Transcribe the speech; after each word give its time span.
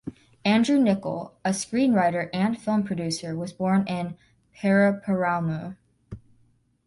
Andrew 0.43 0.79
Niccol, 0.79 1.33
a 1.45 1.51
screenwriter 1.51 2.31
and 2.33 2.59
film 2.59 2.81
producer, 2.83 3.35
was 3.35 3.53
born 3.53 3.87
in 3.87 4.17
Paraparaumu. 4.59 5.77